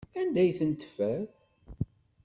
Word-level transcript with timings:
Anda 0.19 0.39
ay 0.41 0.51
ten-teffer? 0.59 1.21